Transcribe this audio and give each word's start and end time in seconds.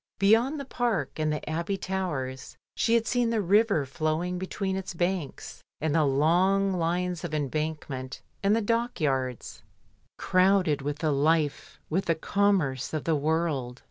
Beyond 0.17 0.59
the 0.59 0.65
park 0.65 1.19
and 1.19 1.31
the 1.31 1.47
Abbey 1.47 1.77
towers 1.77 2.57
she 2.75 2.95
had 2.95 3.05
seen 3.05 3.29
the 3.29 3.39
river 3.39 3.85
flowing 3.85 4.39
between 4.39 4.75
its 4.75 4.95
banks, 4.95 5.61
and 5.79 5.93
the 5.93 6.05
long 6.05 6.73
lines 6.73 7.23
of 7.23 7.35
embankment 7.35 8.23
and 8.41 8.55
the 8.55 8.61
dockyards, 8.63 9.61
154 10.17 10.29
^^^^' 10.29 10.31
DYMOND. 10.31 10.31
crowded 10.65 10.81
with 10.81 10.97
the 11.05 11.11
life, 11.11 11.79
with 11.91 12.05
the 12.05 12.15
commerce 12.15 12.95
of 12.95 13.03
the 13.03 13.15
world. 13.15 13.79